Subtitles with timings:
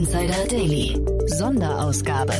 [0.00, 0.98] Insider Daily.
[1.26, 2.32] Sonderausgabe.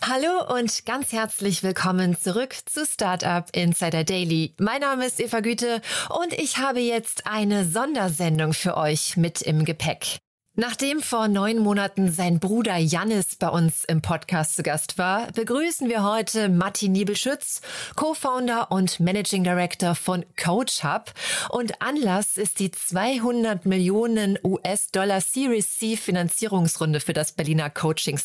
[0.00, 4.54] Hallo und ganz herzlich willkommen zurück zu Startup Insider Daily.
[4.60, 9.64] Mein Name ist Eva Güte und ich habe jetzt eine Sondersendung für euch mit im
[9.64, 10.20] Gepäck.
[10.60, 15.88] Nachdem vor neun Monaten sein Bruder Jannis bei uns im Podcast zu Gast war, begrüßen
[15.88, 17.60] wir heute Matti Niebelschütz,
[17.94, 21.14] Co-Founder und Managing Director von Coach Hub.
[21.50, 28.18] Und Anlass ist die 200 Millionen US-Dollar Series C Finanzierungsrunde für das Berliner Coaching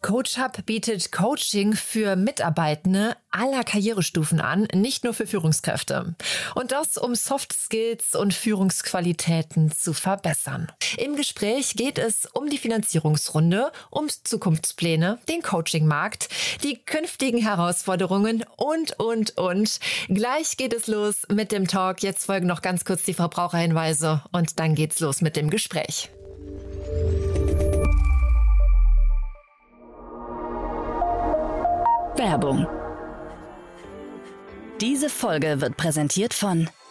[0.00, 0.10] Startup.
[0.10, 6.14] Coach Hub bietet Coaching für Mitarbeitende aller Karrierestufen an, nicht nur für Führungskräfte.
[6.54, 10.72] Und das, um Soft Skills und Führungsqualitäten zu verbessern.
[10.98, 16.28] Im Gespräch geht es um die Finanzierungsrunde, um Zukunftspläne, den Coachingmarkt,
[16.64, 19.78] die künftigen Herausforderungen und, und, und.
[20.08, 22.02] Gleich geht es los mit dem Talk.
[22.02, 26.10] Jetzt folgen noch ganz kurz die Verbraucherhinweise und dann geht's los mit dem Gespräch.
[32.20, 32.66] Werbung.
[34.78, 36.68] Diese Folge wird präsentiert von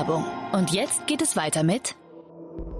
[0.00, 0.24] Werbung.
[0.52, 1.94] Und jetzt geht es weiter mit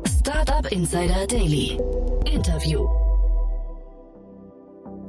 [0.06, 1.78] Startup Insider Daily.
[2.24, 2.99] Interview.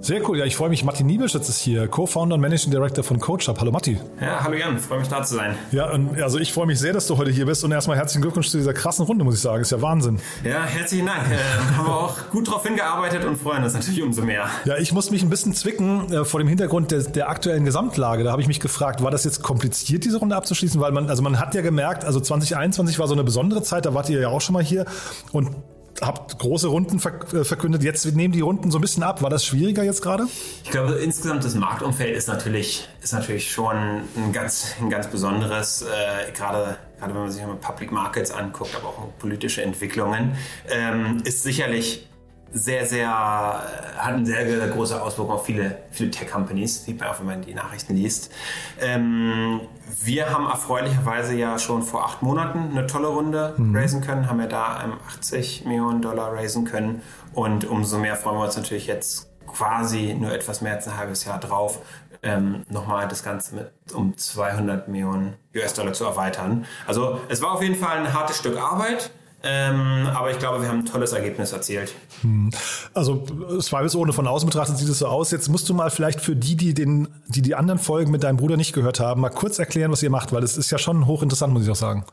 [0.03, 0.83] Sehr cool, ja, ich freue mich.
[0.83, 3.59] Matti Niebelschütz ist hier, Co-Founder und Managing Director von CoachUp.
[3.59, 3.99] Hallo Matti.
[4.19, 5.55] Ja, hallo Jan, freue mich da zu sein.
[5.71, 8.23] Ja, und also ich freue mich sehr, dass du heute hier bist und erstmal herzlichen
[8.23, 9.61] Glückwunsch zu dieser krassen Runde, muss ich sagen.
[9.61, 10.19] Ist ja Wahnsinn.
[10.43, 11.19] Ja, herzlichen Dank.
[11.29, 14.49] Äh, haben wir auch gut drauf hingearbeitet und freuen uns natürlich umso mehr.
[14.65, 18.23] Ja, ich muss mich ein bisschen zwicken äh, vor dem Hintergrund der, der aktuellen Gesamtlage.
[18.23, 20.81] Da habe ich mich gefragt, war das jetzt kompliziert, diese Runde abzuschließen?
[20.81, 23.93] Weil man, also man hat ja gemerkt, also 2021 war so eine besondere Zeit, da
[23.93, 24.85] wart ihr ja auch schon mal hier
[25.31, 25.51] und
[26.01, 27.83] habt große Runden äh, verkündet.
[27.83, 29.21] Jetzt nehmen die Runden so ein bisschen ab.
[29.21, 30.27] War das schwieriger jetzt gerade?
[30.63, 35.83] Ich glaube, insgesamt das Marktumfeld ist natürlich, ist natürlich schon ein ganz, ein ganz besonderes,
[35.83, 40.35] äh, gerade, gerade wenn man sich mal Public Markets anguckt, aber auch politische Entwicklungen,
[40.69, 42.07] ähm, ist sicherlich
[42.53, 47.19] sehr, sehr, hat eine sehr, sehr große Auswirkung auf viele, viele Tech-Companies, sieht man auch,
[47.19, 48.31] wenn man die Nachrichten liest.
[48.79, 49.61] Ähm,
[50.03, 53.75] wir haben erfreulicherweise ja schon vor acht Monaten eine tolle Runde mhm.
[53.75, 57.01] raisen können, haben ja da 80 Millionen Dollar raisen können
[57.33, 61.25] und umso mehr freuen wir uns natürlich jetzt quasi nur etwas mehr als ein halbes
[61.25, 61.79] Jahr drauf,
[62.23, 66.65] ähm, nochmal das Ganze mit um 200 Millionen US-Dollar zu erweitern.
[66.87, 69.11] Also es war auf jeden Fall ein hartes Stück Arbeit.
[69.43, 71.93] Ähm, aber ich glaube, wir haben ein tolles Ergebnis erzielt.
[72.21, 72.51] Hm.
[72.93, 73.23] Also
[73.59, 75.31] zweifelsohne von außen betrachtet sieht es so aus.
[75.31, 78.37] Jetzt musst du mal vielleicht für die, die, den, die die anderen Folgen mit deinem
[78.37, 81.07] Bruder nicht gehört haben, mal kurz erklären, was ihr macht, weil es ist ja schon
[81.07, 82.05] hochinteressant, muss ich auch sagen.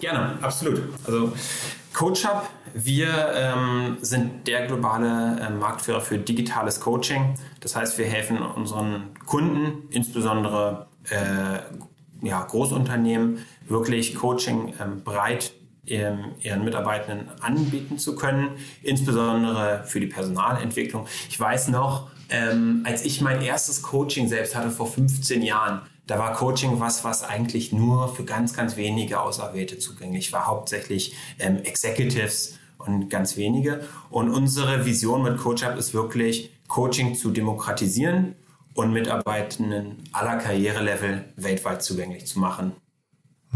[0.00, 0.82] Gerne, absolut.
[1.06, 1.32] Also
[1.92, 2.42] CoachUp,
[2.74, 7.34] wir ähm, sind der globale äh, Marktführer für digitales Coaching.
[7.60, 15.52] Das heißt, wir helfen unseren Kunden, insbesondere äh, ja, Großunternehmen, wirklich Coaching ähm, breit
[15.86, 18.50] ihren Mitarbeitenden anbieten zu können,
[18.82, 21.06] insbesondere für die Personalentwicklung.
[21.30, 26.18] Ich weiß noch, ähm, als ich mein erstes Coaching selbst hatte vor 15 Jahren, da
[26.18, 31.58] war Coaching was, was eigentlich nur für ganz, ganz wenige Auserwählte zugänglich war, hauptsächlich ähm,
[31.58, 33.84] Executives und ganz wenige.
[34.10, 38.34] Und unsere Vision mit CoachUp ist wirklich, Coaching zu demokratisieren
[38.74, 42.72] und Mitarbeitenden aller Karrierelevel weltweit zugänglich zu machen.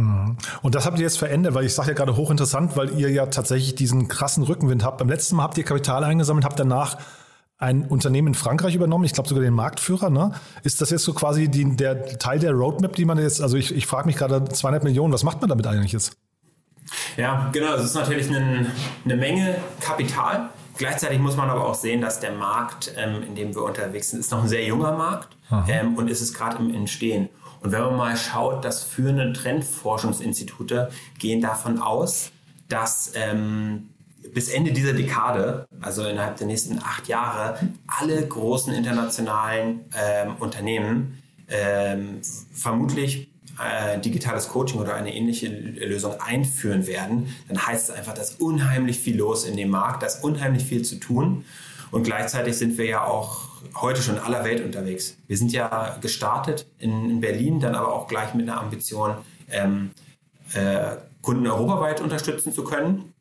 [0.01, 0.37] Mhm.
[0.63, 3.27] Und das habt ihr jetzt verändert, weil ich sage ja gerade hochinteressant, weil ihr ja
[3.27, 4.99] tatsächlich diesen krassen Rückenwind habt.
[4.99, 6.99] Beim letzten Mal habt ihr Kapital eingesammelt, habt danach
[7.59, 10.09] ein Unternehmen in Frankreich übernommen, ich glaube sogar den Marktführer.
[10.09, 10.33] Ne?
[10.63, 13.75] Ist das jetzt so quasi die, der Teil der Roadmap, die man jetzt, also ich,
[13.75, 16.17] ich frage mich gerade 200 Millionen, was macht man damit eigentlich jetzt?
[17.17, 18.67] Ja, genau, es ist natürlich eine,
[19.05, 20.49] eine Menge Kapital.
[20.79, 24.21] Gleichzeitig muss man aber auch sehen, dass der Markt, ähm, in dem wir unterwegs sind,
[24.21, 25.37] ist noch ein sehr junger Markt
[25.69, 27.29] ähm, und ist es gerade im Entstehen.
[27.61, 32.31] Und wenn man mal schaut, dass führende Trendforschungsinstitute gehen davon aus,
[32.69, 33.91] dass ähm,
[34.33, 41.23] bis Ende dieser Dekade, also innerhalb der nächsten acht Jahre, alle großen internationalen ähm, Unternehmen
[41.49, 42.21] ähm,
[42.53, 43.29] vermutlich
[43.59, 48.41] äh, digitales Coaching oder eine ähnliche Lösung einführen werden, dann heißt es einfach, da ist
[48.41, 51.45] unheimlich viel los in dem Markt, da ist unheimlich viel zu tun.
[51.91, 53.49] Und gleichzeitig sind wir ja auch
[53.81, 55.17] heute schon in aller Welt unterwegs.
[55.27, 59.15] Wir sind ja gestartet in, in Berlin, dann aber auch gleich mit einer Ambition
[59.51, 59.91] ähm,
[60.55, 63.13] äh, Kunden europaweit unterstützen zu können.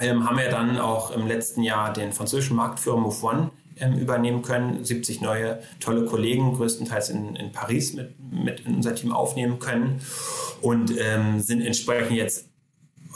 [0.00, 3.50] Ähm, haben wir dann auch im letzten Jahr den französischen Marktführer Move One
[3.80, 8.94] ähm, übernehmen können, 70 neue tolle Kollegen, größtenteils in, in Paris mit, mit in unser
[8.94, 10.00] Team aufnehmen können
[10.60, 12.48] und ähm, sind entsprechend jetzt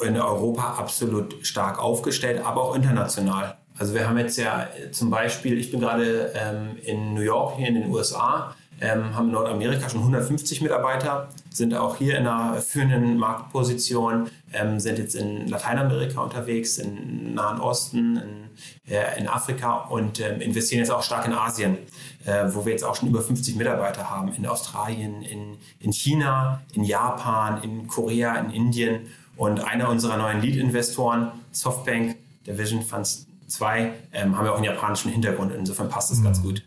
[0.05, 3.59] in Europa absolut stark aufgestellt, aber auch international.
[3.83, 7.67] Also wir haben jetzt ja zum Beispiel, ich bin gerade ähm, in New York, hier
[7.67, 12.61] in den USA, ähm, haben in Nordamerika schon 150 Mitarbeiter, sind auch hier in einer
[12.61, 19.79] führenden Marktposition, ähm, sind jetzt in Lateinamerika unterwegs, im Nahen Osten, in, äh, in Afrika
[19.79, 21.79] und ähm, investieren jetzt auch stark in Asien,
[22.25, 26.63] äh, wo wir jetzt auch schon über 50 Mitarbeiter haben, in Australien, in, in China,
[26.75, 29.09] in Japan, in Korea, in Indien.
[29.37, 32.15] Und einer unserer neuen Lead-Investoren, Softbank,
[32.47, 35.53] der Vision Funds 2, ähm, haben wir auch einen japanischen Hintergrund.
[35.57, 36.25] Insofern passt das mhm.
[36.25, 36.63] ganz gut.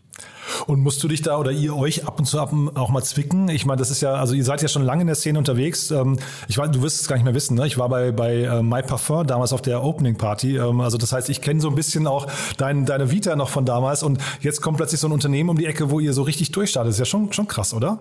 [0.67, 3.49] Und musst du dich da oder ihr euch ab und zu ab, auch mal zwicken?
[3.49, 5.91] Ich meine, das ist ja, also ihr seid ja schon lange in der Szene unterwegs.
[5.91, 6.17] Ähm,
[6.47, 7.67] ich weiß, du wirst es gar nicht mehr wissen, ne?
[7.67, 10.57] Ich war bei, bei äh, My Parfum damals auf der Opening Party.
[10.57, 12.27] Ähm, also das heißt, ich kenne so ein bisschen auch
[12.57, 15.65] dein, deine Vita noch von damals und jetzt kommt plötzlich so ein Unternehmen um die
[15.65, 16.89] Ecke, wo ihr so richtig durchstartet.
[16.89, 17.99] Das ist ja schon, schon krass, oder?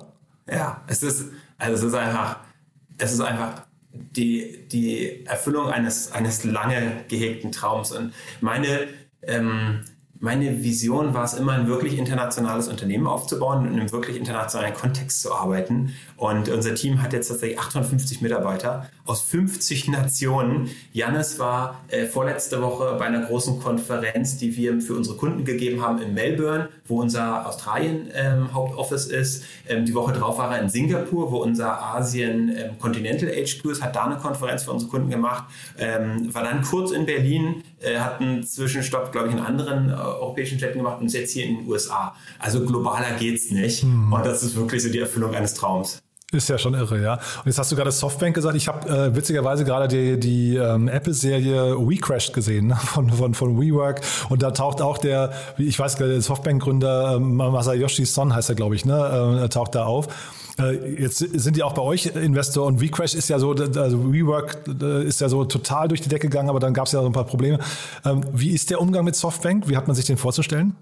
[0.50, 1.26] Ja, es ist,
[1.58, 2.36] also es ist einfach,
[2.98, 3.62] es ist einfach
[3.94, 7.92] die, die Erfüllung eines, eines lange gehegten Traums.
[7.92, 8.88] Und meine,
[9.22, 9.84] ähm,
[10.20, 14.74] meine Vision war es immer, ein wirklich internationales Unternehmen aufzubauen und in einem wirklich internationalen
[14.74, 15.94] Kontext zu arbeiten.
[16.16, 20.70] Und unser Team hat jetzt tatsächlich 850 Mitarbeiter aus 50 Nationen.
[20.92, 25.82] Jannis war äh, vorletzte Woche bei einer großen Konferenz, die wir für unsere Kunden gegeben
[25.82, 29.44] haben in Melbourne, wo unser Australien-Hauptoffice ähm, ist.
[29.68, 33.82] Ähm, die Woche drauf war er in Singapur, wo unser Asien ähm, Continental HQ ist,
[33.82, 35.44] hat da eine Konferenz für unsere Kunden gemacht.
[35.78, 39.94] Ähm, war dann kurz in Berlin, äh, hat einen Zwischenstopp, glaube ich, in anderen äh,
[39.94, 42.14] europäischen Städten gemacht und ist jetzt hier in den USA.
[42.38, 43.84] Also globaler geht's nicht.
[43.84, 44.12] Mhm.
[44.12, 46.02] Und das ist wirklich so die Erfüllung eines Traums.
[46.32, 47.14] Ist ja schon irre, ja.
[47.14, 48.56] Und jetzt hast du gerade Softbank gesagt.
[48.56, 52.76] Ich habe äh, witzigerweise gerade die, die ähm, Apple-Serie WeCrashed gesehen ne?
[52.76, 54.00] von, von, von WeWork.
[54.30, 58.74] Und da taucht auch der, ich weiß, der Softbank-Gründer ähm, Masayoshi Son heißt er, glaube
[58.74, 59.42] ich, ne?
[59.44, 60.08] Äh, taucht da auf.
[60.58, 64.66] Äh, jetzt sind die auch bei euch Investor und WeCrash ist ja so, also WeWork
[65.04, 67.12] ist ja so total durch die Decke gegangen, aber dann gab es ja so ein
[67.12, 67.58] paar Probleme.
[68.04, 69.68] Ähm, wie ist der Umgang mit Softbank?
[69.68, 70.74] Wie hat man sich den vorzustellen?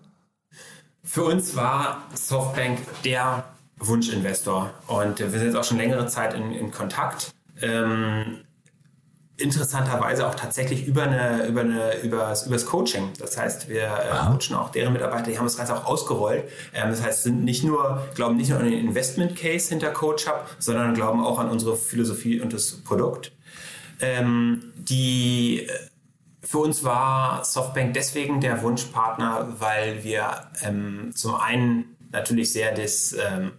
[1.05, 3.45] Für uns war Softbank der
[3.87, 4.71] Wunschinvestor.
[4.87, 7.33] Und wir sind jetzt auch schon längere Zeit in, in Kontakt.
[7.61, 8.39] Ähm,
[9.37, 13.11] interessanterweise auch tatsächlich über eine, über eine, übers, übers Coaching.
[13.19, 16.45] Das heißt, wir äh, coachen auch deren Mitarbeiter, die haben das Ganze auch ausgerollt.
[16.75, 20.47] Ähm, das heißt, sind nicht nur, glauben nicht nur an den Investment Case hinter CoachUp,
[20.59, 23.33] sondern glauben auch an unsere Philosophie und das Produkt.
[24.01, 25.71] Ähm, die äh,
[26.45, 33.13] für uns war Softbank deswegen der Wunschpartner, weil wir ähm, zum einen natürlich sehr das
[33.13, 33.53] ähm,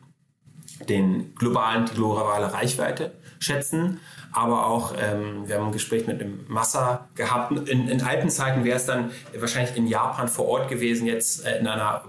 [0.89, 3.99] den globalen, die globale Reichweite schätzen.
[4.31, 7.51] Aber auch, ähm, wir haben ein Gespräch mit einem Massa gehabt.
[7.69, 11.59] In, in alten Zeiten wäre es dann wahrscheinlich in Japan vor Ort gewesen, jetzt äh,
[11.59, 12.03] in einer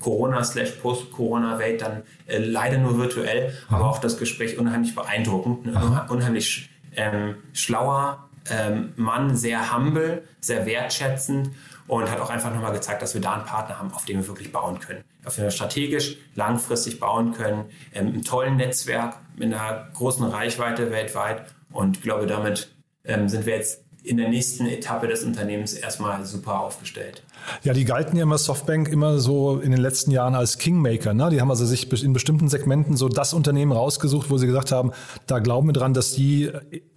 [0.00, 3.52] Corona-Post-Corona-Welt dann äh, leider nur virtuell.
[3.68, 6.06] Aber auch das Gespräch unheimlich beeindruckend, ne?
[6.08, 11.50] unheimlich ähm, schlauer ähm, Mann, sehr humble, sehr wertschätzend
[11.86, 14.26] und hat auch einfach nochmal gezeigt, dass wir da einen Partner haben, auf den wir
[14.26, 15.04] wirklich bauen können.
[15.24, 20.90] Auf den wir strategisch langfristig bauen können, ähm, im tollen Netzwerk, mit einer großen Reichweite
[20.90, 22.74] weltweit und ich glaube, damit
[23.04, 27.24] ähm, sind wir jetzt in der nächsten Etappe des Unternehmens erstmal super aufgestellt.
[27.64, 31.12] Ja, die galten ja immer Softbank immer so in den letzten Jahren als Kingmaker.
[31.12, 31.28] Ne?
[31.30, 34.92] Die haben also sich in bestimmten Segmenten so das Unternehmen rausgesucht, wo sie gesagt haben,
[35.26, 36.50] da glauben wir dran, dass die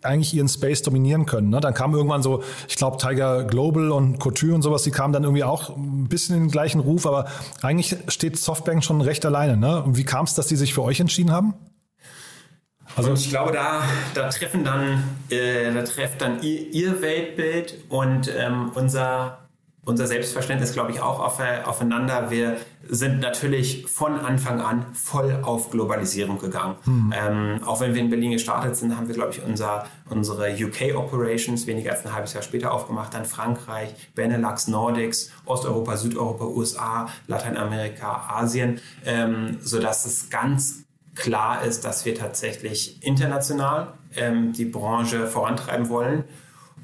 [0.04, 1.50] eigentlich ihren Space dominieren können.
[1.50, 1.60] Ne?
[1.60, 5.24] Dann kam irgendwann so, ich glaube, Tiger Global und Couture und sowas, die kamen dann
[5.24, 7.26] irgendwie auch ein bisschen in den gleichen Ruf, aber
[7.64, 9.58] eigentlich steht Softbank schon recht alleine.
[9.58, 9.84] Ne?
[9.84, 11.56] Und wie kam es, dass die sich für euch entschieden haben?
[13.00, 13.82] Also und ich glaube, da,
[14.14, 19.48] da treffen dann, äh, da trefft dann ihr, ihr Weltbild und ähm, unser,
[19.86, 22.30] unser Selbstverständnis, glaube ich, auch auf, aufeinander.
[22.30, 22.58] Wir
[22.90, 26.76] sind natürlich von Anfang an voll auf Globalisierung gegangen.
[26.84, 27.14] Mhm.
[27.16, 31.68] Ähm, auch wenn wir in Berlin gestartet sind, haben wir, glaube ich, unser, unsere UK-Operations
[31.68, 33.14] weniger als ein halbes Jahr später aufgemacht.
[33.14, 40.84] Dann Frankreich, Benelux, Nordics, Osteuropa, Südeuropa, USA, Lateinamerika, Asien, ähm, sodass es ganz
[41.20, 46.24] klar ist, dass wir tatsächlich international ähm, die Branche vorantreiben wollen.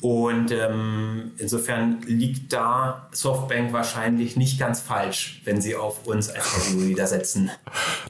[0.01, 6.53] Und ähm, insofern liegt da Softbank wahrscheinlich nicht ganz falsch, wenn sie auf uns als
[6.53, 7.49] Category setzen.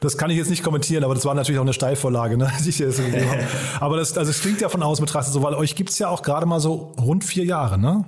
[0.02, 2.52] Das kann ich jetzt nicht kommentieren, aber das war natürlich auch eine Steilvorlage, ne?
[3.80, 6.10] aber das, also es klingt ja von außen betrachtet so, weil euch gibt es ja
[6.10, 8.04] auch gerade mal so rund vier Jahre, ne?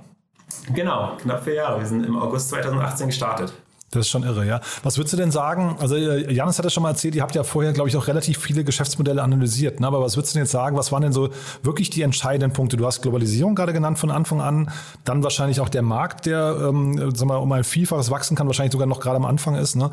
[0.74, 1.80] Genau, knapp vier Jahre.
[1.80, 3.52] Wir sind im August 2018 gestartet.
[3.90, 4.60] Das ist schon irre, ja.
[4.82, 5.76] Was würdest du denn sagen?
[5.80, 8.06] Also äh, Janis hat ja schon mal erzählt, ihr habt ja vorher, glaube ich, auch
[8.06, 9.80] relativ viele Geschäftsmodelle analysiert.
[9.80, 9.86] Ne?
[9.86, 10.76] Aber was würdest du denn jetzt sagen?
[10.76, 11.30] Was waren denn so
[11.62, 12.76] wirklich die entscheidenden Punkte?
[12.76, 14.70] Du hast Globalisierung gerade genannt von Anfang an,
[15.04, 18.72] dann wahrscheinlich auch der Markt, der, ähm, sag mal, um ein Vielfaches wachsen kann, wahrscheinlich
[18.72, 19.74] sogar noch gerade am Anfang ist.
[19.74, 19.90] Ne?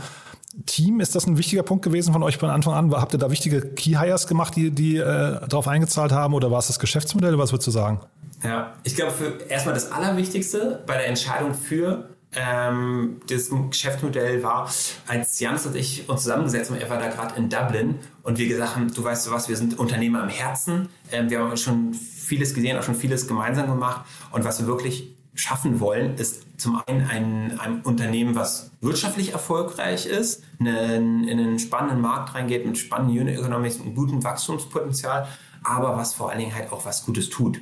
[0.66, 2.94] Team, ist das ein wichtiger Punkt gewesen von euch von Anfang an?
[2.94, 6.34] Habt ihr da wichtige Key Hires gemacht, die, die äh, darauf eingezahlt haben?
[6.34, 7.38] Oder war es das Geschäftsmodell?
[7.38, 8.00] Was würdest du sagen?
[8.44, 14.70] Ja, ich glaube, für erstmal das Allerwichtigste bei der Entscheidung für ähm, das Geschäftsmodell war,
[15.08, 18.48] als Jans und ich uns zusammengesetzt haben, er war da gerade in Dublin und wir
[18.48, 21.94] gesagt haben, du weißt du was, wir sind Unternehmer am Herzen, ähm, wir haben schon
[21.94, 26.82] vieles gesehen, auch schon vieles gemeinsam gemacht und was wir wirklich schaffen wollen, ist zum
[26.86, 32.77] einen ein, ein Unternehmen, was wirtschaftlich erfolgreich ist, einen, in einen spannenden Markt reingeht mit
[32.77, 35.27] spannenden Unit Economics und gutem Wachstumspotenzial,
[35.63, 37.60] aber was vor allen Dingen halt auch was Gutes tut.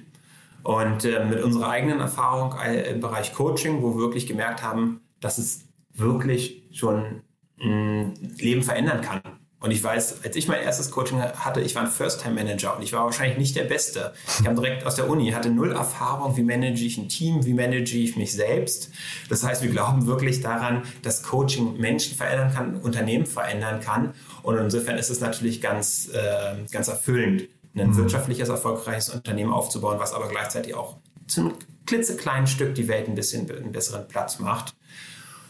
[0.64, 5.02] Und äh, mit unserer eigenen Erfahrung äh, im Bereich Coaching, wo wir wirklich gemerkt haben,
[5.20, 7.22] dass es wirklich schon
[7.60, 9.22] ein Leben verändern kann.
[9.64, 12.92] Und ich weiß, als ich mein erstes Coaching hatte, ich war ein First-Time-Manager und ich
[12.92, 14.12] war wahrscheinlich nicht der Beste.
[14.38, 17.54] Ich kam direkt aus der Uni, hatte null Erfahrung, wie manage ich ein Team, wie
[17.54, 18.92] manage ich mich selbst.
[19.30, 24.14] Das heißt, wir glauben wirklich daran, dass Coaching Menschen verändern kann, Unternehmen verändern kann.
[24.42, 27.98] Und insofern ist es natürlich ganz, äh, ganz erfüllend, ein mhm.
[27.98, 31.54] wirtschaftliches, erfolgreiches Unternehmen aufzubauen, was aber gleichzeitig auch zu einem
[31.86, 34.76] klitzekleinen Stück die Welt ein bisschen einen besseren Platz macht.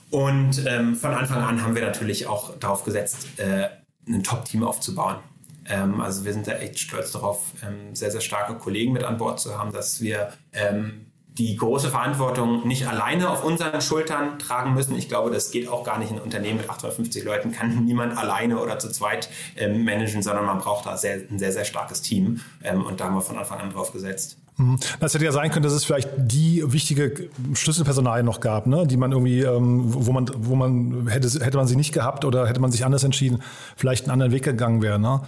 [0.09, 3.69] Und ähm, von Anfang an haben wir natürlich auch darauf gesetzt, äh,
[4.07, 5.17] ein Top-Team aufzubauen.
[5.65, 9.17] Ähm, also wir sind da echt stolz darauf, ähm, sehr, sehr starke Kollegen mit an
[9.17, 14.73] Bord zu haben, dass wir ähm, die große Verantwortung nicht alleine auf unseren Schultern tragen
[14.73, 14.95] müssen.
[14.95, 16.11] Ich glaube, das geht auch gar nicht.
[16.11, 20.59] Ein Unternehmen mit 850 Leuten kann niemand alleine oder zu zweit ähm, managen, sondern man
[20.59, 22.41] braucht da sehr, ein sehr, sehr starkes Team.
[22.63, 24.37] Ähm, und da haben wir von Anfang an drauf gesetzt.
[24.57, 24.79] Mhm.
[24.99, 28.85] Das hätte ja sein können, dass es vielleicht die wichtige Schlüsselpersonal noch gab, ne?
[28.85, 32.47] die man irgendwie, ähm, wo man, wo man hätte, hätte man sie nicht gehabt oder
[32.47, 33.41] hätte man sich anders entschieden,
[33.75, 34.99] vielleicht einen anderen Weg gegangen wäre.
[34.99, 35.21] Ne?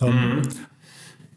[0.00, 0.42] Ähm, mhm.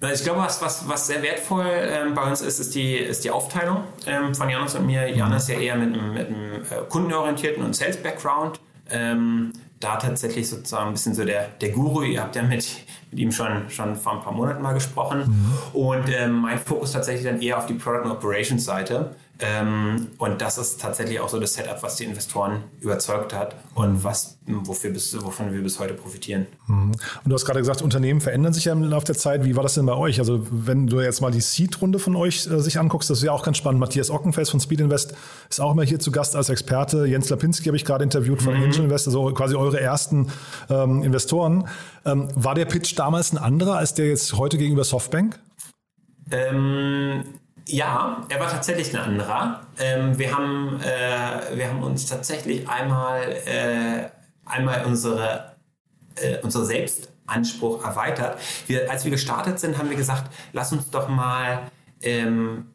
[0.01, 3.31] Ich glaube, was, was, was sehr wertvoll ähm, bei uns ist, ist die, ist die
[3.31, 5.09] Aufteilung ähm, von Janis und mir.
[5.09, 8.59] Janis ist ja eher mit einem, mit einem äh, kundenorientierten und Sales-Background.
[8.89, 12.03] Ähm, da tatsächlich sozusagen ein bisschen so der, der Guru.
[12.03, 12.67] Ihr habt ja mit,
[13.11, 15.23] mit ihm schon, schon vor ein paar Monaten mal gesprochen.
[15.73, 15.79] Mhm.
[15.79, 18.95] Und ähm, mein Fokus tatsächlich dann eher auf die Product and Operations Seite.
[18.95, 24.01] Ähm, und das ist tatsächlich auch so das Setup, was die Investoren überzeugt hat und
[24.01, 26.47] was, wofür bis, wovon wir bis heute profitieren.
[26.67, 26.93] Mhm.
[26.93, 29.43] Und du hast gerade gesagt, Unternehmen verändern sich ja im Laufe der Zeit.
[29.43, 30.19] Wie war das denn bei euch?
[30.19, 33.33] Also wenn du jetzt mal die Seed-Runde von euch äh, sich anguckst, das ist ja
[33.33, 33.81] auch ganz spannend.
[33.81, 35.15] Matthias Ockenfels von Speed Invest
[35.49, 37.05] ist auch immer hier zu Gast als Experte.
[37.05, 38.63] Jens Lapinski habe ich gerade interviewt von mhm.
[38.63, 40.31] Angel Invest, also quasi eure ersten
[40.69, 41.67] ähm, Investoren.
[42.05, 45.37] Ähm, war der Pitch damals ein anderer als der jetzt heute gegenüber Softbank?
[46.31, 47.25] Ähm,
[47.67, 49.61] ja, er war tatsächlich ein anderer.
[49.79, 54.09] Ähm, wir, haben, äh, wir haben uns tatsächlich einmal, äh,
[54.45, 55.55] einmal unsere,
[56.15, 58.39] äh, unsere Selbstanspruch erweitert.
[58.67, 62.67] Wir, als wir gestartet sind, haben wir gesagt, lass uns doch mal ähm,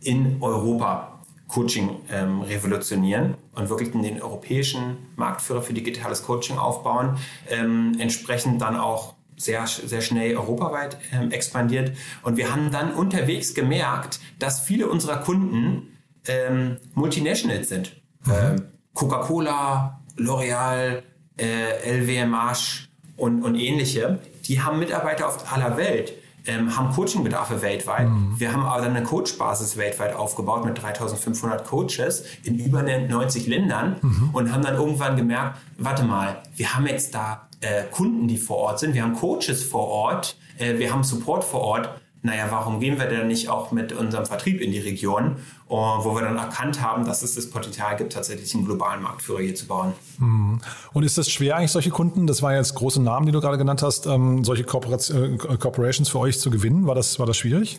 [0.00, 7.18] in Europa Coaching ähm, revolutionieren und wirklich den europäischen Marktführer für digitales Coaching aufbauen.
[7.48, 11.96] Ähm, entsprechend dann auch sehr, sehr schnell europaweit ähm, expandiert.
[12.22, 17.96] Und wir haben dann unterwegs gemerkt, dass viele unserer Kunden ähm, Multinationals sind.
[18.24, 18.32] Mhm.
[18.32, 18.62] Ähm,
[18.94, 21.02] Coca-Cola, L'Oreal,
[21.38, 24.18] äh, LVMH und, und ähnliche.
[24.44, 26.12] Die haben Mitarbeiter auf aller Welt.
[26.46, 28.08] Ähm, haben Coachingbedarfe weltweit.
[28.08, 28.34] Mhm.
[28.38, 33.96] Wir haben aber dann eine Coachbasis weltweit aufgebaut mit 3500 Coaches in über 90 Ländern
[34.00, 34.30] mhm.
[34.32, 38.58] und haben dann irgendwann gemerkt, warte mal, wir haben jetzt da äh, Kunden, die vor
[38.58, 41.90] Ort sind, wir haben Coaches vor Ort, äh, wir haben Support vor Ort.
[42.20, 45.36] Naja, warum gehen wir denn nicht auch mit unserem Vertrieb in die Region,
[45.70, 49.38] uh, wo wir dann erkannt haben, dass es das Potenzial gibt, tatsächlich einen globalen Marktführer
[49.38, 49.92] hier zu bauen.
[50.18, 50.60] Mhm.
[50.92, 53.56] Und ist das schwer eigentlich, solche Kunden, das waren jetzt große Namen, die du gerade
[53.56, 56.88] genannt hast, ähm, solche äh, Corporations für euch zu gewinnen?
[56.88, 57.78] War das, war das schwierig?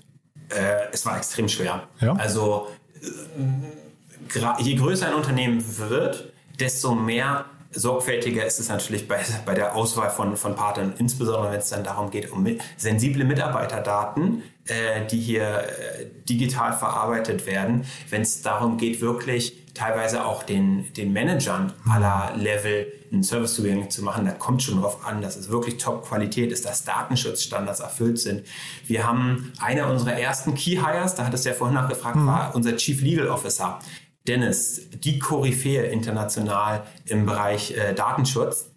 [0.49, 1.83] Äh, es war extrem schwer.
[1.99, 2.13] Ja?
[2.13, 2.67] Also
[3.01, 9.75] äh, je größer ein Unternehmen wird, desto mehr sorgfältiger ist es natürlich bei, bei der
[9.75, 15.05] Auswahl von, von Partnern, insbesondere wenn es dann darum geht, um mit, sensible Mitarbeiterdaten, äh,
[15.05, 17.85] die hier äh, digital verarbeitet werden.
[18.09, 23.89] Wenn es darum geht, wirklich teilweise auch den, den Managern aller Level einen Service zugänglich
[23.89, 28.19] zu machen, da kommt schon darauf an, dass es wirklich Top-Qualität ist, dass Datenschutzstandards erfüllt
[28.19, 28.45] sind.
[28.85, 32.27] Wir haben einer unserer ersten Key Hires, da hat es ja vorhin nachgefragt, mhm.
[32.27, 33.79] war unser Chief Legal Officer.
[34.27, 38.69] Dennis, die Koryphäe international im Bereich äh, Datenschutz.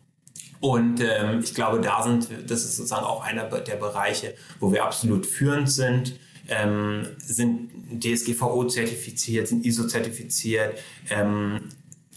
[0.60, 4.84] Und ähm, ich glaube, da sind, das ist sozusagen auch einer der Bereiche, wo wir
[4.84, 6.18] absolut führend sind,
[6.48, 7.70] ähm, sind
[8.00, 10.78] DSGVO zertifiziert, sind ISO zertifiziert,
[11.10, 11.68] ähm,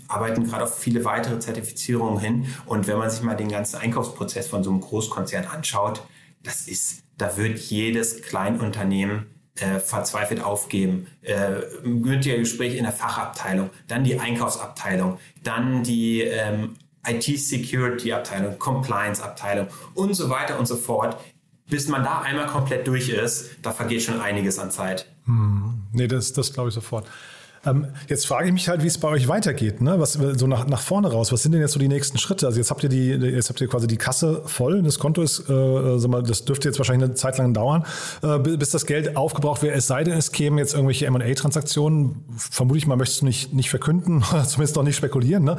[0.07, 2.45] arbeiten gerade auf viele weitere Zertifizierungen hin.
[2.65, 6.03] Und wenn man sich mal den ganzen Einkaufsprozess von so einem Großkonzern anschaut,
[6.43, 11.07] das ist, da wird jedes Kleinunternehmen äh, verzweifelt aufgeben.
[11.21, 16.75] Äh, mündliche Gespräche in der Fachabteilung, dann die Einkaufsabteilung, dann die ähm,
[17.07, 21.17] IT-Security-Abteilung, Compliance-Abteilung und so weiter und so fort.
[21.67, 25.07] Bis man da einmal komplett durch ist, da vergeht schon einiges an Zeit.
[25.25, 25.81] Hm.
[25.93, 27.07] Nee, das, das glaube ich sofort.
[27.65, 29.99] Ähm, jetzt frage ich mich halt, wie es bei euch weitergeht, ne?
[29.99, 31.31] Was so nach, nach vorne raus.
[31.31, 32.45] Was sind denn jetzt so die nächsten Schritte?
[32.45, 35.49] Also jetzt habt ihr die, jetzt habt ihr quasi die Kasse voll, das Konto ist,
[35.49, 37.85] äh, sag mal, das dürfte jetzt wahrscheinlich eine Zeit lang dauern,
[38.21, 39.75] äh, bis das Geld aufgebraucht wird.
[39.75, 42.25] Es sei denn, es kämen jetzt irgendwelche M&A-Transaktionen.
[42.37, 45.43] Vermute ich mal, möchtest du nicht, nicht verkünden, zumindest noch nicht spekulieren.
[45.43, 45.57] Ne?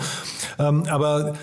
[0.58, 1.34] Ähm, aber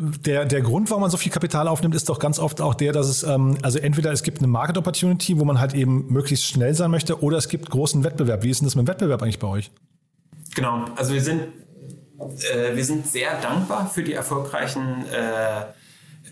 [0.00, 2.92] der, der Grund, warum man so viel Kapital aufnimmt, ist doch ganz oft auch der,
[2.92, 6.46] dass es, ähm, also entweder es gibt eine Market Opportunity, wo man halt eben möglichst
[6.46, 8.42] schnell sein möchte, oder es gibt großen Wettbewerb.
[8.42, 9.70] Wie ist denn das mit dem Wettbewerb eigentlich bei euch?
[10.58, 11.52] Genau, also wir sind,
[12.18, 15.66] äh, wir sind sehr dankbar für die erfolgreichen äh,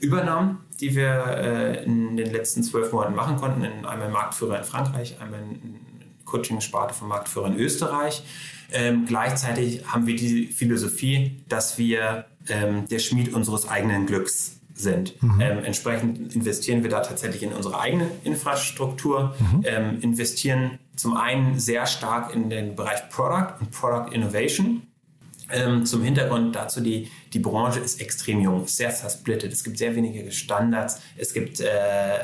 [0.04, 3.62] Übernahmen, die wir äh, in den letzten zwölf Monaten machen konnten.
[3.62, 5.80] In, einmal Marktführer in Frankreich, einmal in
[6.25, 8.25] Coaching-Sparte vom Marktführer in Österreich.
[8.73, 15.21] Ähm, gleichzeitig haben wir die Philosophie, dass wir ähm, der Schmied unseres eigenen Glücks sind.
[15.23, 15.40] Mhm.
[15.40, 19.62] Ähm, entsprechend investieren wir da tatsächlich in unsere eigene Infrastruktur, mhm.
[19.64, 24.83] ähm, investieren zum einen sehr stark in den Bereich Product und Product Innovation.
[25.50, 29.52] Ähm, zum Hintergrund dazu, die, die Branche ist extrem jung, sehr zersplittet.
[29.52, 31.66] Es gibt sehr wenige Standards, es gibt äh,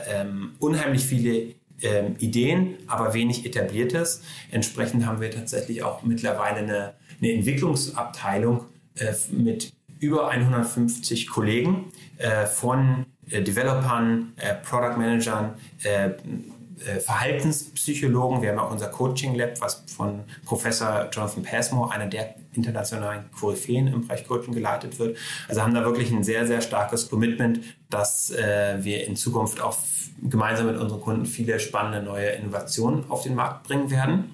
[0.09, 4.23] ähm, unheimlich viele ähm, Ideen, aber wenig etabliertes.
[4.51, 8.67] Entsprechend haben wir tatsächlich auch mittlerweile eine, eine Entwicklungsabteilung
[8.97, 15.55] äh, mit über 150 Kollegen äh, von äh, Developern, äh, Product Managern,
[15.85, 18.43] äh, äh, Verhaltenspsychologen.
[18.43, 23.89] Wir haben auch unser Coaching Lab, was von Professor Jonathan Passmore, einer der internationalen Koryphäen
[23.89, 25.17] im Bereich Coaching geleitet wird.
[25.49, 29.77] Also haben da wirklich ein sehr, sehr starkes Commitment, dass äh, wir in Zukunft auch
[30.23, 34.33] gemeinsam mit unseren Kunden viele spannende neue Innovationen auf den Markt bringen werden.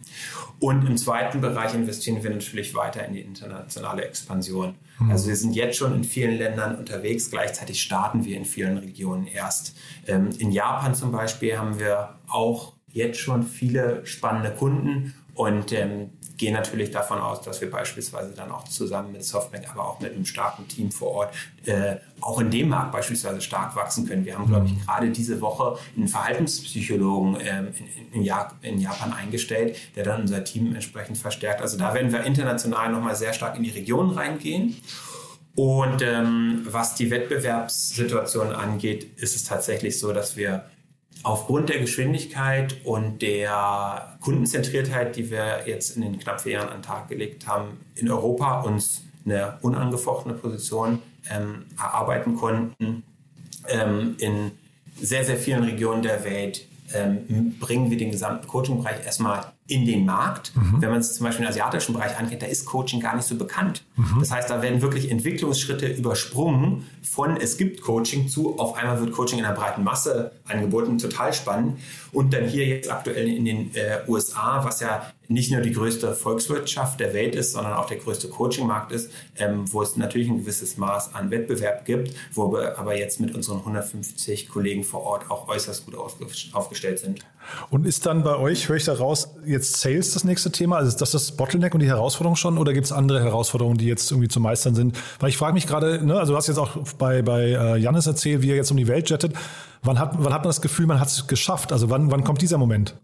[0.60, 4.74] Und im zweiten Bereich investieren wir natürlich weiter in die internationale Expansion.
[4.98, 5.10] Mhm.
[5.10, 9.26] Also wir sind jetzt schon in vielen Ländern unterwegs, gleichzeitig starten wir in vielen Regionen
[9.26, 9.76] erst.
[10.06, 16.10] Ähm, in Japan zum Beispiel haben wir auch jetzt schon viele spannende Kunden und ähm,
[16.38, 20.14] gehen natürlich davon aus, dass wir beispielsweise dann auch zusammen mit Softbank, aber auch mit
[20.14, 21.34] einem starken Team vor Ort
[21.66, 24.24] äh, auch in dem Markt beispielsweise stark wachsen können.
[24.24, 24.80] Wir haben, glaube ich, mhm.
[24.86, 27.68] gerade diese Woche einen Verhaltenspsychologen ähm,
[28.12, 31.60] in, in, in, Japan eingestellt, der dann unser Team entsprechend verstärkt.
[31.60, 34.76] Also da werden wir international nochmal sehr stark in die Region reingehen.
[35.56, 40.64] Und ähm, was die Wettbewerbssituation angeht, ist es tatsächlich so, dass wir
[41.22, 46.78] aufgrund der Geschwindigkeit und der Kundenzentriertheit, die wir jetzt in den knapp vier Jahren an
[46.78, 53.02] den Tag gelegt haben, in Europa uns eine unangefochtene Position ähm, erarbeiten konnten.
[53.68, 54.52] Ähm, in
[55.00, 60.06] sehr, sehr vielen Regionen der Welt ähm, bringen wir den gesamten Coaching-Bereich erstmal in den
[60.06, 60.52] Markt.
[60.56, 60.80] Mhm.
[60.80, 63.36] Wenn man es zum Beispiel im asiatischen Bereich angeht, da ist Coaching gar nicht so
[63.36, 63.84] bekannt.
[63.96, 64.16] Mhm.
[64.18, 69.12] Das heißt, da werden wirklich Entwicklungsschritte übersprungen von es gibt Coaching zu auf einmal wird
[69.12, 70.98] Coaching in einer breiten Masse angeboten.
[70.98, 71.78] Total spannend.
[72.12, 76.14] Und dann hier jetzt aktuell in den äh, USA, was ja nicht nur die größte
[76.14, 80.38] Volkswirtschaft der Welt ist, sondern auch der größte Coachingmarkt ist, ähm, wo es natürlich ein
[80.38, 85.30] gewisses Maß an Wettbewerb gibt, wo wir aber jetzt mit unseren 150 Kollegen vor Ort
[85.30, 85.96] auch äußerst gut
[86.52, 87.20] aufgestellt sind.
[87.70, 90.76] Und ist dann bei euch, höre ich daraus, jetzt Sales das nächste Thema?
[90.76, 93.86] Also ist das das Bottleneck und die Herausforderung schon oder gibt es andere Herausforderungen, die
[93.86, 94.98] jetzt irgendwie zu meistern sind?
[95.20, 98.06] Weil ich frage mich gerade, ne, also du hast jetzt auch bei, bei äh, Jannis
[98.06, 99.34] erzählt, wie er jetzt um die Welt jettet.
[99.82, 101.72] Wann hat, wann hat man das Gefühl, man hat es geschafft?
[101.72, 102.96] Also wann, wann kommt dieser Moment?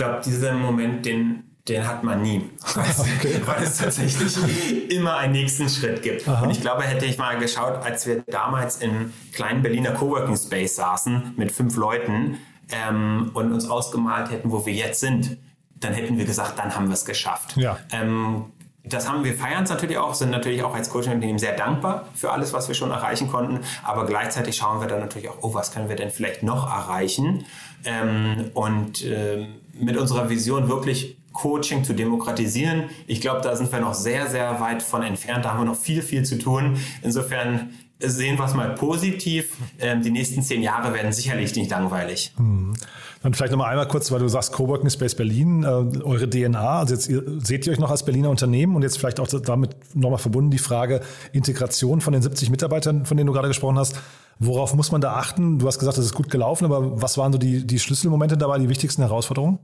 [0.00, 3.38] Ich glaube, dieser Moment, den, den hat man nie, okay.
[3.44, 6.26] weil es tatsächlich immer einen nächsten Schritt gibt.
[6.26, 6.42] Aha.
[6.42, 10.76] Und ich glaube, hätte ich mal geschaut, als wir damals im kleinen Berliner Coworking Space
[10.76, 12.38] saßen mit fünf Leuten,
[12.72, 15.36] ähm, und uns ausgemalt hätten, wo wir jetzt sind,
[15.76, 17.58] dann hätten wir gesagt, dann haben wir es geschafft.
[17.58, 17.78] Ja.
[17.92, 18.46] Ähm,
[18.82, 22.32] das haben wir feiern es natürlich auch, sind natürlich auch als Coaching-Unternehmen sehr dankbar für
[22.32, 23.60] alles, was wir schon erreichen konnten.
[23.82, 27.44] Aber gleichzeitig schauen wir dann natürlich auch, oh, was können wir denn vielleicht noch erreichen?
[27.84, 29.46] Ähm, und äh,
[29.80, 32.84] mit unserer Vision wirklich Coaching zu demokratisieren.
[33.06, 35.44] Ich glaube, da sind wir noch sehr, sehr weit von entfernt.
[35.44, 36.76] Da haben wir noch viel, viel zu tun.
[37.02, 39.56] Insofern sehen wir es mal positiv.
[39.78, 42.32] Ähm, die nächsten zehn Jahre werden sicherlich nicht langweilig.
[42.36, 42.74] Hm.
[43.22, 46.94] Dann vielleicht nochmal einmal kurz, weil du sagst Coworking Space Berlin, äh, eure DNA, also
[46.94, 50.18] jetzt ihr, seht ihr euch noch als Berliner Unternehmen und jetzt vielleicht auch damit nochmal
[50.18, 54.00] verbunden die Frage Integration von den 70 Mitarbeitern, von denen du gerade gesprochen hast.
[54.38, 55.58] Worauf muss man da achten?
[55.58, 58.58] Du hast gesagt, es ist gut gelaufen, aber was waren so die, die Schlüsselmomente dabei,
[58.58, 59.58] die wichtigsten Herausforderungen?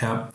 [0.00, 0.28] Ja,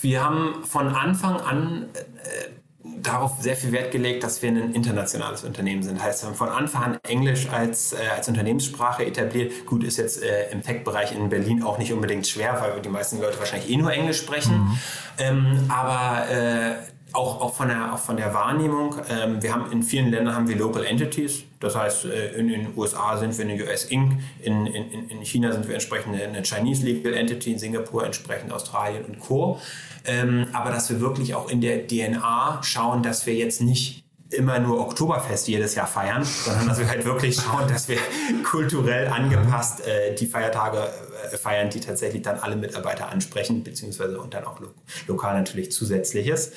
[0.00, 2.57] wir haben von Anfang an äh,
[3.02, 6.02] darauf sehr viel Wert gelegt, dass wir ein internationales Unternehmen sind.
[6.02, 9.66] Heißt, wir haben von Anfang an Englisch als, äh, als Unternehmenssprache etabliert.
[9.66, 13.20] Gut, ist jetzt äh, im Tech-Bereich in Berlin auch nicht unbedingt schwer, weil die meisten
[13.20, 14.58] Leute wahrscheinlich eh nur Englisch sprechen.
[14.58, 14.78] Mhm.
[15.18, 16.74] Ähm, aber äh,
[17.12, 18.96] auch, auch, von der, auch von der Wahrnehmung.
[19.10, 21.44] Ähm, wir haben in vielen Ländern haben wir Local Entities.
[21.60, 25.52] Das heißt, äh, in den USA sind wir eine US Inc., in, in, in China
[25.52, 29.60] sind wir entsprechend eine Chinese Legal Entity, in Singapur entsprechend Australien und Co.
[30.04, 34.58] Ähm, aber dass wir wirklich auch in der DNA schauen, dass wir jetzt nicht immer
[34.58, 37.98] nur Oktoberfest jedes Jahr feiern, sondern dass wir halt wirklich schauen, dass wir
[38.44, 40.86] kulturell angepasst äh, die Feiertage
[41.32, 44.68] äh, feiern, die tatsächlich dann alle Mitarbeiter ansprechen, beziehungsweise und dann auch lo
[45.06, 46.52] lokal natürlich zusätzliches.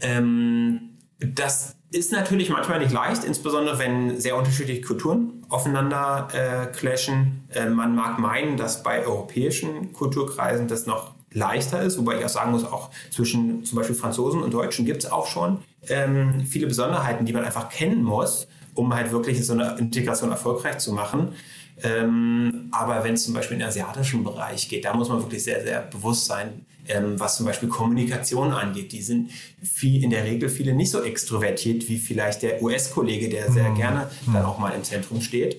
[0.00, 7.44] Ähm, das ist natürlich manchmal nicht leicht, insbesondere wenn sehr unterschiedliche Kulturen aufeinander äh, clashen.
[7.50, 12.30] Äh, man mag meinen, dass bei europäischen Kulturkreisen das noch leichter ist, wobei ich auch
[12.30, 16.66] sagen muss, auch zwischen zum Beispiel Franzosen und Deutschen gibt es auch schon ähm, viele
[16.66, 21.32] Besonderheiten, die man einfach kennen muss, um halt wirklich so eine Integration erfolgreich zu machen.
[21.82, 25.42] Ähm, aber wenn es zum Beispiel in den asiatischen Bereich geht, da muss man wirklich
[25.42, 28.92] sehr, sehr bewusst sein, ähm, was zum Beispiel Kommunikation angeht.
[28.92, 29.30] Die sind
[29.62, 33.76] viel, in der Regel viele nicht so extrovertiert wie vielleicht der US-Kollege, der sehr mhm.
[33.76, 34.48] gerne dann mhm.
[34.48, 35.56] auch mal im Zentrum steht.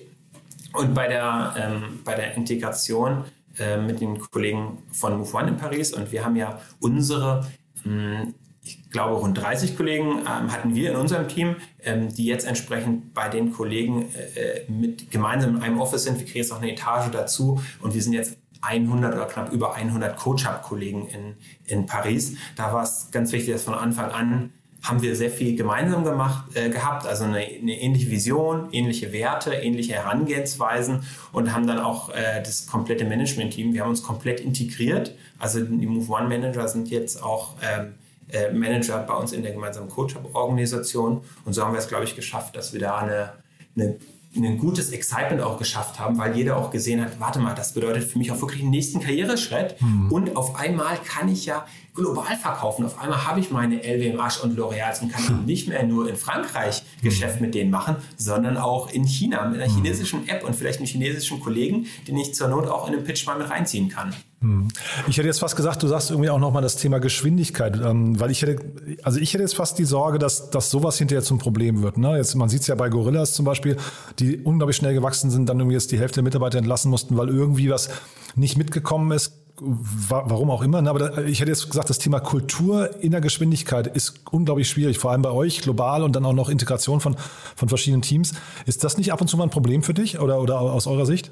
[0.72, 3.24] Und bei der, ähm, bei der Integration
[3.58, 7.46] äh, mit den Kollegen von Move One in Paris und wir haben ja unsere
[7.84, 8.28] mh,
[8.66, 13.14] ich glaube, rund 30 Kollegen ähm, hatten wir in unserem Team, ähm, die jetzt entsprechend
[13.14, 16.18] bei den Kollegen äh, äh mit gemeinsam in einem Office sind.
[16.18, 19.74] Wir kriegen jetzt noch eine Etage dazu und wir sind jetzt 100 oder knapp über
[19.74, 22.36] 100 Coach-Up-Kollegen in, in Paris.
[22.56, 24.52] Da war es ganz wichtig, dass von Anfang an
[24.82, 29.52] haben wir sehr viel gemeinsam gemacht, äh, gehabt, also eine, eine, ähnliche Vision, ähnliche Werte,
[29.54, 31.02] ähnliche Herangehensweisen
[31.32, 35.16] und haben dann auch äh, das komplette Management-Team, wir haben uns komplett integriert.
[35.38, 37.94] Also die Move One Manager sind jetzt auch ähm,
[38.30, 42.16] äh, Manager bei uns in der gemeinsamen Coach-Organisation und so haben wir es, glaube ich,
[42.16, 43.32] geschafft, dass wir da eine,
[43.76, 43.96] eine
[44.44, 48.04] ein gutes Excitement auch geschafft haben, weil jeder auch gesehen hat, warte mal, das bedeutet
[48.04, 49.80] für mich auch wirklich einen nächsten Karriereschritt.
[49.80, 50.12] Mhm.
[50.12, 52.84] Und auf einmal kann ich ja global verkaufen.
[52.84, 56.82] Auf einmal habe ich meine LVMH und L'Oreal und kann nicht mehr nur in Frankreich
[57.02, 59.76] Geschäft mit denen machen, sondern auch in China mit einer hm.
[59.76, 63.26] chinesischen App und vielleicht einem chinesischen Kollegen, den ich zur Not auch in den Pitch
[63.26, 64.14] mal mit reinziehen kann.
[64.40, 64.68] Hm.
[65.08, 68.30] Ich hätte jetzt fast gesagt, du sagst irgendwie auch nochmal das Thema Geschwindigkeit, ähm, weil
[68.30, 68.58] ich hätte,
[69.02, 71.96] also ich hätte jetzt fast die Sorge, dass, dass sowas hinterher zum Problem wird.
[71.96, 72.18] Ne?
[72.18, 73.76] Jetzt, man sieht es ja bei Gorillas zum Beispiel,
[74.18, 77.30] die unglaublich schnell gewachsen sind, dann irgendwie jetzt die Hälfte der Mitarbeiter entlassen mussten, weil
[77.30, 77.88] irgendwie was
[78.34, 80.82] nicht mitgekommen ist warum auch immer.
[80.82, 80.90] Ne?
[80.90, 85.12] Aber ich hätte jetzt gesagt, das Thema Kultur in der Geschwindigkeit ist unglaublich schwierig, vor
[85.12, 87.16] allem bei euch global und dann auch noch Integration von,
[87.54, 88.34] von verschiedenen Teams.
[88.66, 91.06] Ist das nicht ab und zu mal ein Problem für dich oder, oder aus eurer
[91.06, 91.30] Sicht?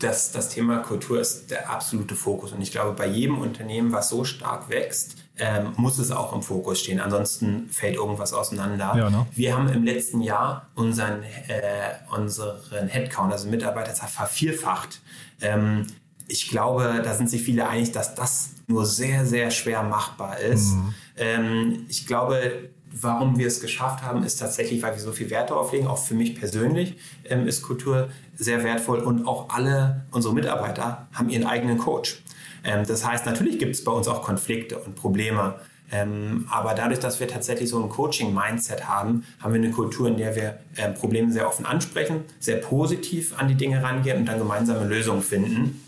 [0.00, 2.52] Das, das Thema Kultur ist der absolute Fokus.
[2.52, 6.42] Und ich glaube, bei jedem Unternehmen, was so stark wächst, ähm, muss es auch im
[6.42, 7.00] Fokus stehen.
[7.00, 8.92] Ansonsten fällt irgendwas auseinander.
[8.96, 9.26] Ja, ne?
[9.32, 15.00] Wir haben im letzten Jahr unseren, äh, unseren Headcount, also Mitarbeiterzahl, vervierfacht.
[15.40, 15.86] Ähm,
[16.28, 20.74] ich glaube, da sind sich viele einig, dass das nur sehr, sehr schwer machbar ist.
[20.74, 20.94] Mhm.
[21.16, 25.50] Ähm, ich glaube, warum wir es geschafft haben, ist tatsächlich, weil wir so viel Wert
[25.50, 25.86] darauf legen.
[25.86, 31.28] Auch für mich persönlich ähm, ist Kultur sehr wertvoll und auch alle unsere Mitarbeiter haben
[31.30, 32.22] ihren eigenen Coach.
[32.64, 35.56] Ähm, das heißt, natürlich gibt es bei uns auch Konflikte und Probleme.
[35.90, 40.16] Ähm, aber dadurch, dass wir tatsächlich so ein Coaching-Mindset haben, haben wir eine Kultur, in
[40.16, 44.38] der wir ähm, Probleme sehr offen ansprechen, sehr positiv an die Dinge rangehen und dann
[44.38, 45.82] gemeinsame Lösungen finden.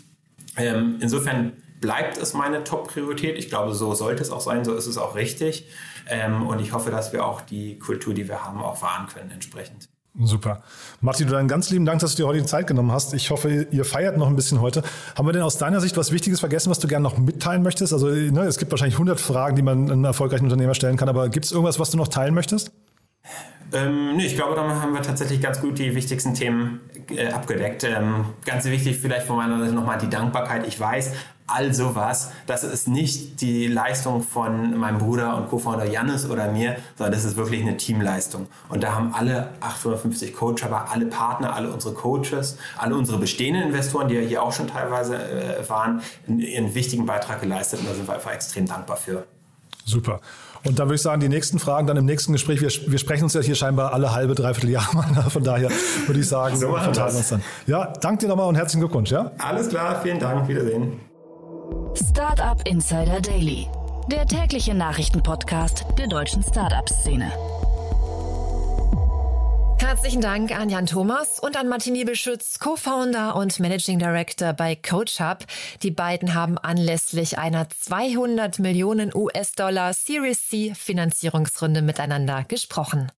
[0.57, 3.37] Ähm, insofern bleibt es meine Top-Priorität.
[3.37, 5.67] Ich glaube, so sollte es auch sein, so ist es auch richtig.
[6.07, 9.31] Ähm, und ich hoffe, dass wir auch die Kultur, die wir haben, auch wahren können
[9.31, 9.89] entsprechend.
[10.17, 10.63] Super.
[11.01, 13.13] Martin, du dann ganz lieben Dank, dass du dir heute die Zeit genommen hast.
[13.13, 14.81] Ich hoffe, ihr feiert noch ein bisschen heute.
[15.17, 17.91] Haben wir denn aus deiner Sicht was Wichtiges vergessen, was du gerne noch mitteilen möchtest?
[17.91, 21.27] Also ne, es gibt wahrscheinlich 100 Fragen, die man einem erfolgreichen Unternehmer stellen kann, aber
[21.27, 22.71] gibt es irgendwas, was du noch teilen möchtest?
[23.75, 27.83] Ähm, nee, ich glaube, damit haben wir tatsächlich ganz gut die wichtigsten Themen äh, abgedeckt.
[27.83, 30.65] Ähm, ganz wichtig vielleicht von meiner Seite nochmal die Dankbarkeit.
[30.65, 31.11] Ich weiß,
[31.47, 36.77] all sowas, das ist nicht die Leistung von meinem Bruder und Co-Founder Jannis oder mir,
[36.97, 38.47] sondern das ist wirklich eine Teamleistung.
[38.69, 43.63] Und da haben alle 850 Coach, aber alle Partner, alle unsere Coaches, alle unsere bestehenden
[43.63, 47.81] Investoren, die ja hier auch schon teilweise äh, waren, einen wichtigen Beitrag geleistet.
[47.81, 49.25] Und da sind wir einfach extrem dankbar für.
[49.85, 50.19] Super.
[50.65, 52.59] Und dann würde ich sagen, die nächsten Fragen dann im nächsten Gespräch.
[52.59, 55.29] Wir, wir sprechen uns ja hier scheinbar alle halbe, dreiviertel Jahre mal.
[55.29, 55.69] Von daher
[56.07, 57.43] würde ich sagen, so vertagen uns dann.
[57.67, 59.11] Ja, danke dir nochmal und herzlichen Glückwunsch.
[59.11, 59.31] Ja?
[59.37, 60.47] Alles klar, vielen Dank.
[60.47, 60.99] Wiedersehen.
[61.93, 63.67] Startup Insider Daily,
[64.11, 67.31] der tägliche Nachrichtenpodcast der deutschen Startup-Szene.
[69.85, 75.45] Herzlichen Dank an Jan Thomas und an Martin Niebeschütz, Co-Founder und Managing Director bei CoachHub.
[75.83, 83.11] Die beiden haben anlässlich einer 200 Millionen US-Dollar Series C Finanzierungsrunde miteinander gesprochen.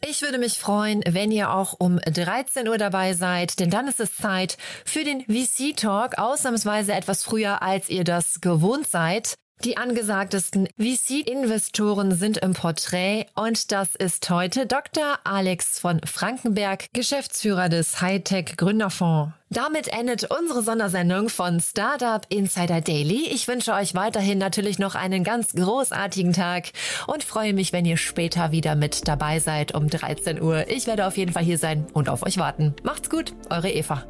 [0.00, 4.00] Ich würde mich freuen, wenn ihr auch um 13 Uhr dabei seid, denn dann ist
[4.00, 9.34] es Zeit für den VC Talk, ausnahmsweise etwas früher, als ihr das gewohnt seid.
[9.64, 15.18] Die angesagtesten VC-Investoren sind im Porträt und das ist heute Dr.
[15.24, 19.34] Alex von Frankenberg, Geschäftsführer des Hightech Gründerfonds.
[19.50, 23.28] Damit endet unsere Sondersendung von Startup Insider Daily.
[23.30, 26.70] Ich wünsche euch weiterhin natürlich noch einen ganz großartigen Tag
[27.06, 30.70] und freue mich, wenn ihr später wieder mit dabei seid um 13 Uhr.
[30.70, 32.74] Ich werde auf jeden Fall hier sein und auf euch warten.
[32.82, 34.06] Macht's gut, eure Eva.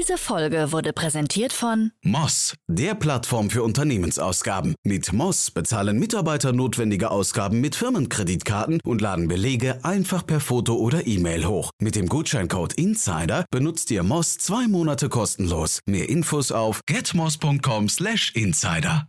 [0.00, 4.74] Diese Folge wurde präsentiert von Moss, der Plattform für Unternehmensausgaben.
[4.82, 11.06] Mit Moss bezahlen Mitarbeiter notwendige Ausgaben mit Firmenkreditkarten und laden Belege einfach per Foto oder
[11.06, 11.70] E-Mail hoch.
[11.82, 15.80] Mit dem Gutscheincode INSIDER benutzt ihr Moss zwei Monate kostenlos.
[15.84, 19.06] Mehr Infos auf getmoss.com/insider.